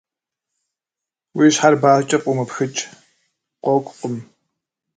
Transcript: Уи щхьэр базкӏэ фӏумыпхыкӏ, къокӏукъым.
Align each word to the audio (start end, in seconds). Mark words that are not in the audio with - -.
Уи 1.35 1.47
щхьэр 1.53 1.73
базкӏэ 1.81 2.17
фӏумыпхыкӏ, 2.23 2.79
къокӏукъым. 3.63 4.15